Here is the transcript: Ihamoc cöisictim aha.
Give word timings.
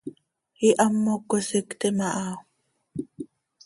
Ihamoc 0.67 1.21
cöisictim 1.29 1.97
aha. 2.09 2.31